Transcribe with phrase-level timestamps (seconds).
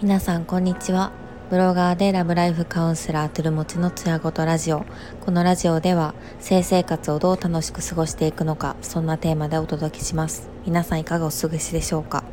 [0.00, 1.12] 皆さんこんにちは。
[1.48, 4.84] ブロガーでラブライフカウンセラートゥルモチのつやごとラジオ。
[5.20, 10.48] このラジオでは性生活をどう楽しく過ごしていくのかそんなテーマでお届けします。
[10.66, 12.24] 皆さんいかがお過ごしでしょうか？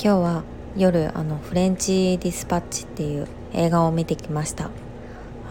[0.00, 0.44] 今日は
[0.76, 4.70] 夜あのフレンチディスパッチっていう映画を見てきました。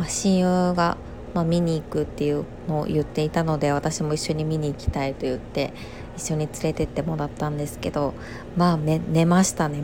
[0.08, 0.96] 親友が、
[1.34, 5.74] まあ、見に行くっていうのを言っていたので私も一緒に見に行きたいと言って
[6.18, 8.14] 一緒に連れてってもらったんですけど
[8.58, 9.82] まあ寝ましたね、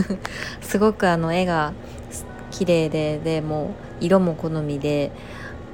[0.62, 1.72] すごくあの絵が
[2.50, 5.10] 綺麗ででも色も好みで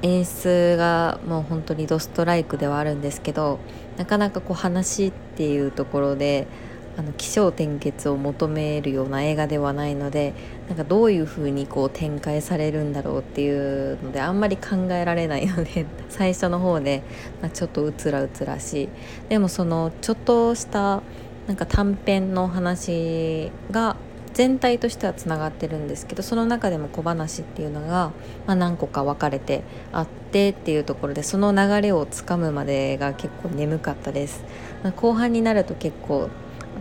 [0.02, 3.60] 演出がもう本当にドストライクではあるんですけど
[3.96, 6.48] なかなかこう話っていうところで
[6.96, 10.34] あの起承転結を求めるような映画ではないので
[10.68, 17.02] なんかどういう風にこう展開されるんだろうっていうのであんまり考えられないので 最初の方で、
[17.40, 18.88] まあ、ちょっとうつらうつらしい。
[19.28, 21.02] でもそのちょっとした
[21.46, 23.96] なんか短編の話が
[24.32, 28.12] 全体としてはつながってるんですけどその中でも小話っていうのが、
[28.46, 34.42] まあ、何個か分かれてあってっていうところでその流れをつかむまでが結構眠かったです、
[34.82, 36.30] まあ、後半になると結構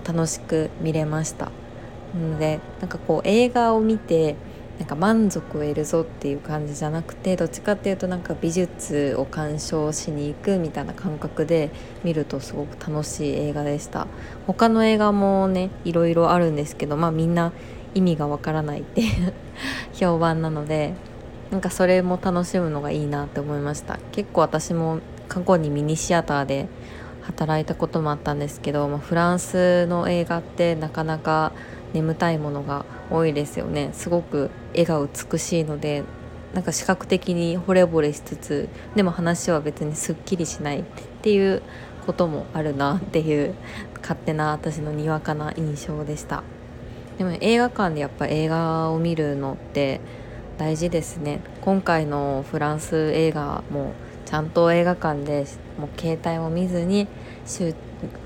[0.06, 1.52] 楽しく見れました。
[2.14, 4.36] なのでなんかこう映画を見て
[4.82, 11.70] なんか満足を得るぞっていう感じじゃなくてどっちかっていうとなんか美術を鑑賞しに行くみたいな感覚で
[12.04, 14.08] 見るとすごく楽しい映画でした。
[14.48, 17.54] 他の映画もねいろいろあるんですけどまあみんな
[17.94, 19.34] 意味がわからないっていう
[19.94, 20.96] 評判なので
[21.52, 24.00] なんかそれも楽しむのがいいなって思いました。
[24.12, 26.68] 結構私も過去にミニシアターで
[27.24, 31.52] 働いたこともあったんですけど、まあ、フランスの映画ってなかなか
[31.94, 33.90] 眠たいものが多いですよね。
[33.94, 36.04] すごく絵が美しいので
[36.54, 40.84] なんか視覚的に惚れ惚れしつつでも話は別にすっきりしないっ
[41.22, 41.62] ていう
[42.06, 43.56] こともあるなっていう
[44.02, 46.44] 勝手な私のにわかな印象でした。
[47.18, 50.02] でも映画館でやっぱ映画を見るのって
[50.58, 51.42] 大事ですね。
[51.62, 53.94] 今回のフランス映画も
[54.32, 55.46] ちゃんと映画館で
[55.78, 57.10] もう携帯を見ずに
[57.46, 57.76] 集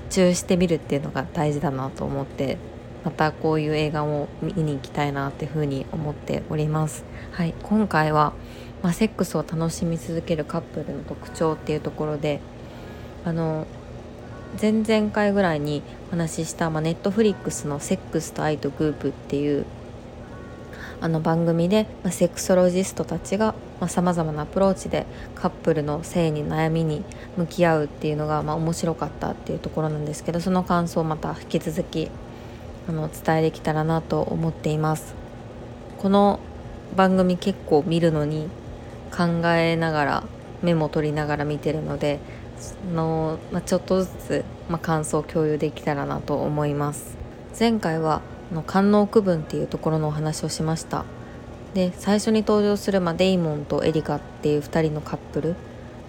[0.08, 2.58] 中してみるっていうのが大事だなと思って
[3.04, 7.04] またこういう映画を見に行きたいなっていうふうに思っております。
[7.32, 8.34] はい、今回は、
[8.84, 12.40] まあ、セックスを楽しみ続けるカップルの特徴っていうところで
[13.24, 13.66] あの
[14.62, 19.66] 前々回ぐらいにお話しした、まあ、ネットフリックスの「セックスと愛とグープ」っていう
[21.00, 23.54] あの番組で、まあ、セクソロジストたちが
[23.88, 27.04] さまざ、まなアプローチでカップルの性に悩みに
[27.36, 32.10] 向き合うっていうのが、まあ、面白かったっていうところなんですけどその感想をまた引き続き
[32.88, 35.14] あの伝えできたらなと思っています。
[35.98, 36.40] この
[36.94, 38.48] 番組結構見るのに
[39.10, 40.24] 考えながら
[40.62, 42.20] メモ取りながら見てるので
[42.94, 47.16] の、まあ、ちょっとずつ、まあ、感想を共有できたらなと思います。
[47.58, 51.04] 前回はの官能区分っていうところのお話をしました。
[51.74, 55.56] で最初に登場する、まあ、デイモンとエリカっていう2人のカップル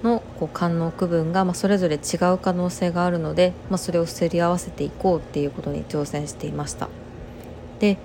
[0.02, 6.88] のこう官能区分が、まあ、それぞれ違う可能性があるので、まあ、それをすり合わせていこうっていうことに挑戦していました。
[7.80, 7.98] で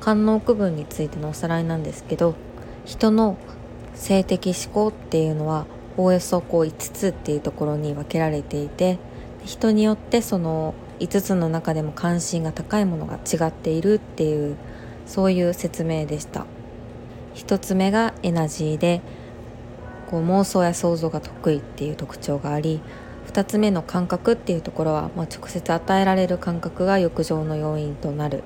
[0.00, 2.34] 官能区分についてのおさらいなんですけど
[2.84, 3.38] 人の
[3.94, 5.66] 性的思考っていうのは
[5.96, 8.98] おおよそこう5つっていうところに分けられていて
[9.44, 14.56] 人によってその5つの中でも関心が高いものが違っているっていう
[15.06, 16.46] そういう説明でした。
[17.34, 19.02] 1つ目がエナジーで
[20.10, 22.80] こう妄想や想像が得意っていう特徴があり
[23.26, 28.42] 2つ目の感覚っていうところは、まあ、直接与えられる感覚が欲情の要因となる。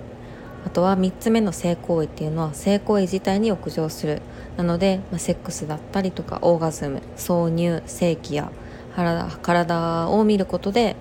[0.66, 4.20] あとは3つ目の性行為っていうのは性行為自体に欲情する。
[4.56, 8.50] なので、まあ、セックスだったりとかオーガズム挿入性器や
[9.42, 10.96] 体を見ることで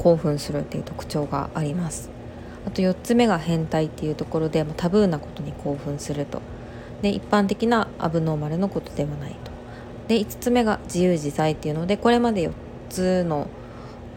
[0.00, 2.08] 興奮するっていう特徴があります。
[2.66, 6.40] あと4つ目が変態っていうところで、ま、タブーなことに興奮すると。
[7.02, 9.50] で一般的なアブノーマルのことではないと。
[10.08, 12.52] で5つ目が自由自在っていうのでこれまで4
[12.88, 13.48] つの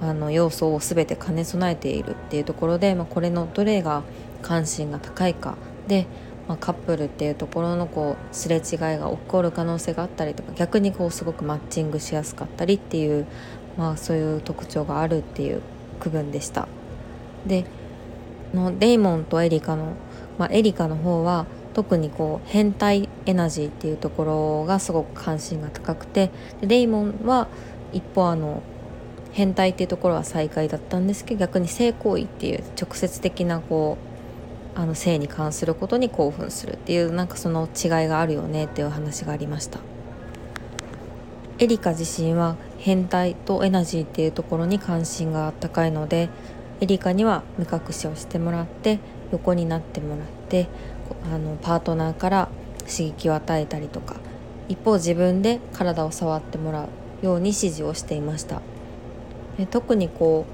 [0.02, 4.04] あの要素を全て兼ね備えているっていうところで、まあ、これのどれが
[4.42, 5.56] 関心が高いか。
[5.88, 6.08] で、
[6.48, 13.26] まあ、カップルっていうところのこうすれ違いが起こる可能性があったりとか逆にこうすごくマッチングしやすかったりっていう、
[13.78, 15.62] まあ、そういう特徴があるっていう
[16.04, 16.68] 区分でした。
[17.46, 17.66] で
[18.54, 19.94] のデイモンとエリカの、
[20.38, 26.30] まあ、エリカの方は特にこう変態エナジーっていうところがすごく関心が高くて
[26.62, 27.48] でレイモンは
[27.92, 28.62] 一方あの
[29.32, 33.98] 変態っていうところは最下位だったんですけど逆に性行為っていう直接的なこ
[34.76, 39.80] うあの性に関することに興奮するっていうなんかその違いがあるよねっていう話がありました
[41.60, 46.28] エリカ自身は変態とエナジーっていうところに関心が高いので
[46.82, 49.00] エリカには目隠しをしてもらって
[49.32, 50.68] 横になってもらって
[51.32, 52.50] あのパートナーから
[52.80, 54.18] 刺激を与えたりとか
[54.68, 56.90] 一方自分で体を触ってもら
[57.22, 58.62] うように指示をしていました。
[59.72, 60.46] 特にこ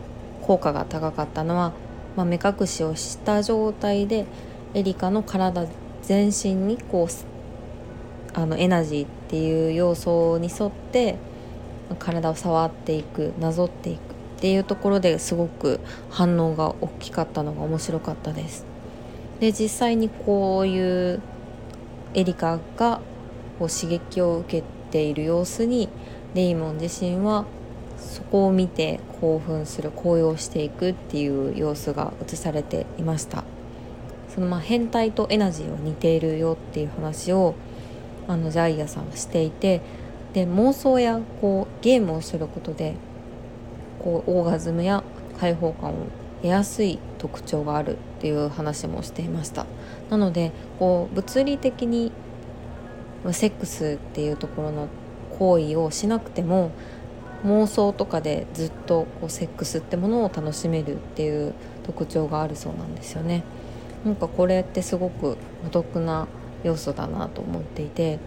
[0.44, 1.74] う効果が高かったのは、
[2.16, 4.26] まあ、目隠しをした状態で
[4.74, 5.66] エリカの体
[6.04, 11.18] 全身にこうあのエナジーっていう要素に沿って
[11.98, 18.66] 体を触っていくなぞっていくっていうところですごく反応が大きかったのが面白かったです。
[19.40, 21.22] で実際にこういう
[22.14, 23.00] エリカが
[23.58, 25.90] こう刺激を受けている様子に
[26.34, 27.46] レイモン自身は
[27.98, 33.44] そこを見て興奮する高揚していくっていう様子が映されていました
[34.34, 37.56] そのまあ変態とエナジーは似ているよっていう話を
[38.28, 39.82] あのジャイアさんはしていて
[40.34, 42.96] で妄想やこうゲームをすることで
[44.00, 45.04] こうオーガズムや
[45.40, 45.94] 開放感を
[46.42, 49.66] 得やすい特徴があるっていう話もしていました。
[50.10, 52.12] なのでこう物理的に
[53.32, 54.88] セックスっていうところの
[55.38, 56.72] 行為をしなくても
[57.46, 61.54] 妄想とかでずっとこうセックスってものを楽しめるっていう
[61.84, 63.44] 特徴があるそうなんですよね。
[64.06, 66.28] なんかこれってすごくお得な
[66.64, 68.20] 要素だなと思っていて、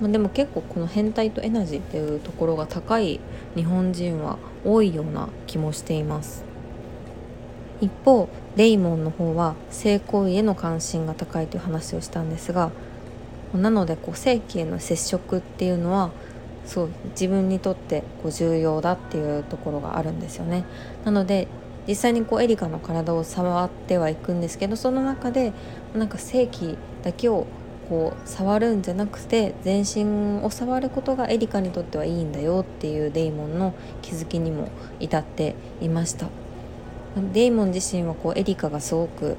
[0.00, 3.20] まあ、でも結構この変態とエナジーっていうところが高い
[3.54, 6.44] 日本人は多いような気もしています
[7.80, 12.70] 一方レイモンの方は性行為への関心が高いという話をしたんですが
[13.54, 16.10] なのでこう性器への接触っていうのは
[16.66, 20.64] そう自分にとってこう重要だっていうところがあるんですよね。
[21.04, 21.46] なので
[21.86, 25.52] 実際にこうエリカの体を触ってはいくんですけどその中で
[25.94, 27.46] なんか性器だけを
[27.88, 34.68] こう触るんじゃなくて全身を触ることがエリカにとってはいいんだよっていうデイモンの気づきにも
[35.00, 36.28] 至っていました。
[37.32, 39.36] デイモン自身はこうエリカがすごく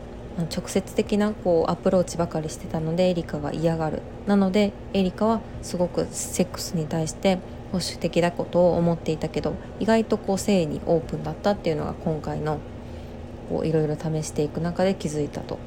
[0.52, 4.02] 直接的なこうアプローチばかりしてたのでエリカが嫌がる。
[4.26, 7.40] なのでエリカはすごくセックスに対して
[7.72, 12.60] 保守的だことを思っていたけど意外とこう性にオープンだったっていうのが今回の
[13.50, 15.60] こういろいろ試していく中で気づいたと。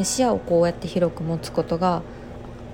[0.00, 2.00] で視野をこうやって広く持つことが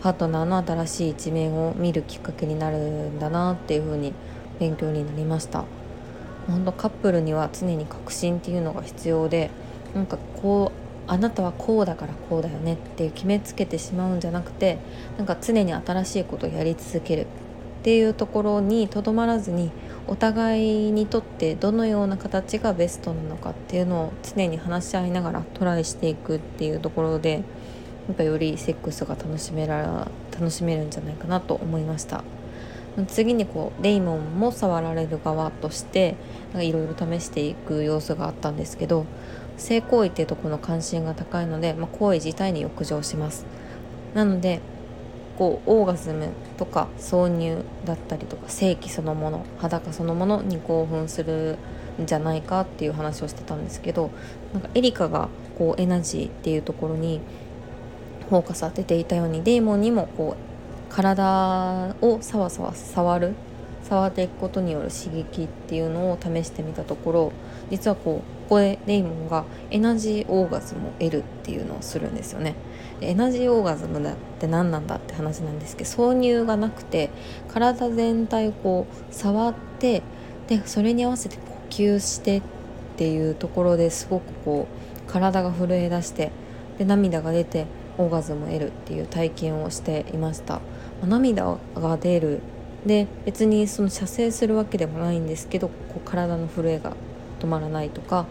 [0.00, 4.12] パートナーの新しい一面を見るきっかけになるんだなっていうふうに
[4.60, 5.64] 勉強になりました。
[6.46, 9.50] 本当カップルには常に確信っていうのが必要で
[9.92, 14.78] なんかこうあなたはこうだからこうだよねっていう決めつけてしまうんじゃなくて
[15.18, 17.26] なんか常に新しいことをやり続けるっ
[17.82, 19.72] ていうところにとどまらずに
[20.08, 27.42] お互いにとってどのような形がベストなのかっていうのを常に話し合いながらトライしていくっていうところで
[28.08, 32.22] やっぱよりセックスが楽しめら楽しめるんじゃないかなと思いました。
[33.08, 36.16] 次にこうレイモンも触られる側として
[36.54, 39.04] いろいろ試していく様子があったんですけど
[39.58, 43.44] 性行為っていうとこの関心が高いので、まあ、行為自体に浴場します。
[44.14, 44.60] なので
[45.36, 51.58] こうオーガズムとか挿入だったりとか性器そのもの裸そのものに興奮する
[52.02, 54.10] んじゃないかっていう話をしてたんですけど
[54.52, 55.28] なんかエリカが
[55.58, 57.20] こうエナジーっていうところに
[58.28, 63.34] フォーカス当てていたようにデーモンにもこう体をさわさわ触る
[63.88, 67.32] 触っていくことによる刺激っていうのを試してみたところ
[67.70, 72.54] 実はこうここでレイモンがエナジーオーガズムを得るっていうのをするんですよね。
[73.00, 77.10] エナジーオーガズムだって何なんだって話なんですけど挿入がなくて
[77.48, 80.02] 体全体をこう触って
[80.46, 82.42] でそれに合わせて呼吸してっ
[82.96, 86.30] ていうところですごくこう体が震え出して
[86.78, 87.66] で涙が出て
[87.98, 90.60] オーガズムを得るっていう体験をしていました。
[91.04, 92.40] 涙が出る
[92.86, 96.94] で別にその射精するわけでもないんですけどこう体の震えが
[97.40, 98.26] 止まらないとか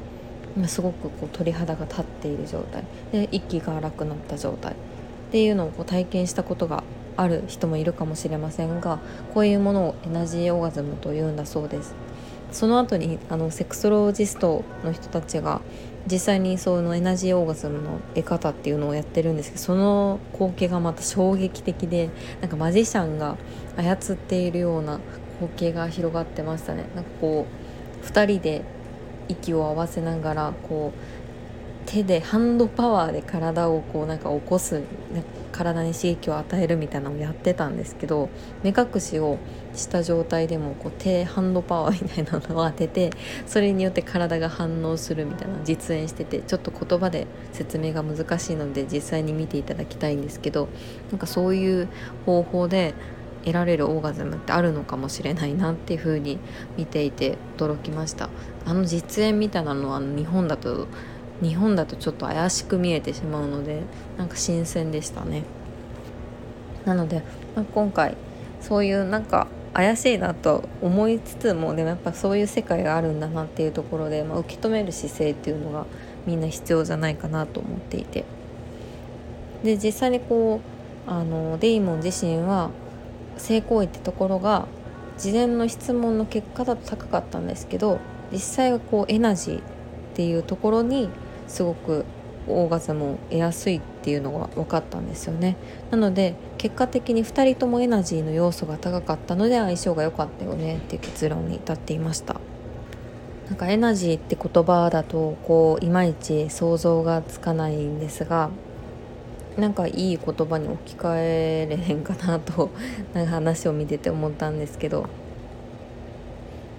[0.68, 2.84] すごくこう鳥肌が立っている状態。
[3.12, 4.72] で息が荒くなった状態。
[4.72, 4.76] っ
[5.32, 6.84] ていうのをこう体験したことが
[7.18, 9.00] ある人もいるかもしれませんが
[9.34, 11.94] こういうものをエナジーオーガズムというんだそうです。
[12.56, 15.60] その後にあのセクソロジストの人たちが
[16.10, 22.10] 実際にそのエナジーオーガズムの得方っていうのをやってるんですけどその光景がまた衝撃的で
[22.40, 23.36] なんかマジシャンが
[23.76, 25.02] 操っているような
[25.42, 26.86] 光景が広がってましたね。
[26.96, 27.46] なんかこ
[28.02, 28.62] う2人で
[29.28, 31.00] 息を合わせながらこう
[31.86, 34.82] 手でハンドパワーで体をこうなんか起こす
[35.52, 38.30] 体に刺激を与えるみたいなのをやってたんですけど
[38.64, 39.38] 目隠しを
[39.74, 43.12] した状態でもこう手ハンドパワーみたいなのを当てて
[43.46, 50.68] それによって体が反応するみたいな実演しててちょっと言葉で説明が難しいので実際に見ていただきたいんですけど
[51.12, 51.88] なんかそういう
[52.26, 52.94] 方法で
[53.46, 56.40] 得られるオーガズムってあるのかもしれないなっていう風に
[56.78, 58.30] 見ていて驚きました。
[58.66, 60.88] あの実演みたいなのは日本だと
[61.42, 63.82] 日本だとちょっと怪しく見えてしまうので
[64.18, 65.44] なんか新鮮でしたね。
[66.86, 67.24] なので、
[67.56, 68.16] まあ、今回
[68.62, 75.86] そういうなんか怪しいなと思いつつもでもやっぱそういう世界があるんだなっていうところで、まあ、受け止める姿勢っていうのが
[76.26, 78.24] みんな必要じゃないかなと思っていて。
[79.64, 80.62] で実際にこ
[81.08, 82.70] うあのデイモン自身は
[83.38, 84.68] 性行為ってところが
[85.18, 88.00] 事前の質問の結果だと高かったんですけど
[88.32, 89.62] 実際はこうエナジーっ
[90.14, 91.10] ていうところに
[91.48, 92.06] すごく
[92.48, 95.56] オーガズムを得やすいっていうのが分かったんですよね。
[95.92, 102.40] なので結果的に2人ともエナジーの要素が高かったので相性が良かったよねっていう結論に至っていました。
[103.48, 108.50] なんかエナジーって言葉だとこういまいち想像がつかないんですが
[109.56, 112.72] なんかいい言葉に置き換えれへんかなと
[113.14, 115.06] なんか話を見てて思ったんですけど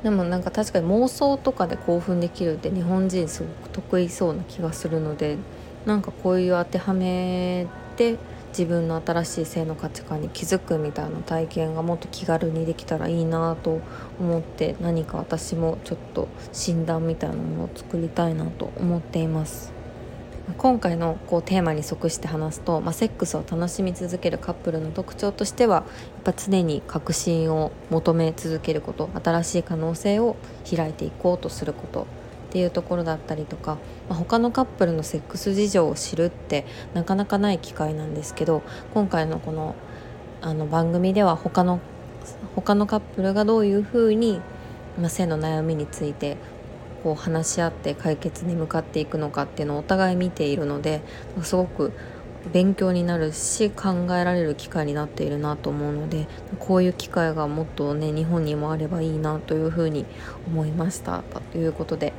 [0.03, 5.39] でもなんか確かに妄想とかで興奮できるって日本人すごく得意そうな気がするので
[5.85, 8.19] なんかこういう当てはめて
[8.51, 13.81] 自分の新しい性の価値観に気づくみたいな体験がもっと気軽にできたらいいなと
[14.19, 19.76] 思って何か私もちょっと診断みたいなものを作りたいなと思っています。
[20.59, 25.83] 今回のこうテーマに即して話すと、まあ、セックスを楽しみ続けるカップルの特徴としてはや
[26.21, 30.37] っぱ常に革新を求め続けること新しい可能性を
[30.69, 32.07] 開いていこうとすることっ
[32.53, 38.63] ていうところだったりとか、まあ、他のカップルのセックス事情を知るってなかなかない機会なんですけど
[38.95, 39.75] 今回のこの
[40.43, 41.81] あの番組では他の
[42.55, 44.41] 他のカップルがどういうふうに、
[44.99, 46.37] まあ、性の悩みについて
[47.07, 51.03] こう話し合って解決に向かっていくのかっていうのをお互い見ているので
[51.45, 51.93] すごく
[52.53, 56.27] 勉強になるし考えられる機会になっているなと思うので
[56.59, 60.05] こういう機会がもっとね日本にもあればいいなというふうに
[60.49, 61.23] 思いました
[61.53, 62.13] ということで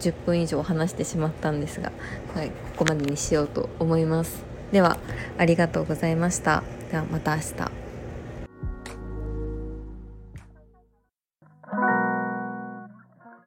[0.00, 1.92] 10分以上話してしまったんですが、
[2.34, 4.42] はい、ここまでにしようと思います。
[4.72, 4.96] では
[5.36, 6.62] ありがとうございました。
[6.90, 7.89] ではまた明日。